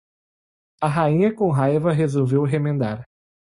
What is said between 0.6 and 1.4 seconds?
a rainha